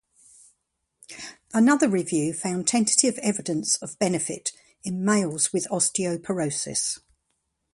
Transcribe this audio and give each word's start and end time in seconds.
Another 1.53 1.87
review 1.87 2.33
found 2.33 2.67
tentative 2.67 3.19
evidence 3.19 3.75
of 3.83 3.99
benefit 3.99 4.51
in 4.83 5.05
males 5.05 5.53
with 5.53 5.67
osteoporosis. 5.71 6.99